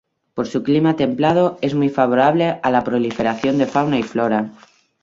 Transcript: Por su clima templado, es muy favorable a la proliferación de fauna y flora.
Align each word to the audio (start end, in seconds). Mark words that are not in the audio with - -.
Por 0.33 0.47
su 0.47 0.63
clima 0.63 0.95
templado, 0.95 1.59
es 1.61 1.75
muy 1.75 1.89
favorable 1.89 2.59
a 2.63 2.71
la 2.71 2.83
proliferación 2.83 3.59
de 3.59 3.67
fauna 3.67 3.99
y 3.99 4.01
flora. 4.01 4.49